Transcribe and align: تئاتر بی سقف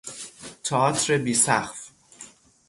تئاتر 0.63 1.17
بی 1.17 1.33
سقف 1.33 1.89